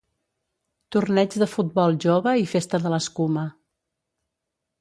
[0.95, 3.47] Torneig de futbol jove i festa de l'escuma.